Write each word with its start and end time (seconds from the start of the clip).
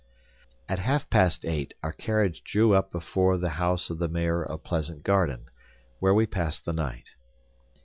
At 0.67 0.79
half 0.79 1.11
past 1.11 1.45
eight 1.45 1.75
our 1.83 1.93
carriage 1.93 2.43
drew 2.43 2.73
up 2.73 2.91
before 2.91 3.37
the 3.37 3.51
house 3.61 3.91
of 3.91 3.99
the 3.99 4.07
Mayor 4.09 4.41
of 4.43 4.63
Pleasant 4.63 5.03
Garden, 5.03 5.45
where 5.99 6.15
we 6.15 6.25
passed 6.25 6.65
the 6.65 6.73
night. 6.73 7.11